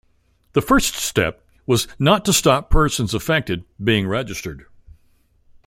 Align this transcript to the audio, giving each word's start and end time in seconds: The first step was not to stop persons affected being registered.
The 0.53 0.63
first 0.63 0.95
step 0.95 1.43
was 1.67 1.87
not 1.99 2.25
to 2.25 2.33
stop 2.33 2.71
persons 2.71 3.13
affected 3.13 3.65
being 3.77 4.07
registered. 4.07 4.65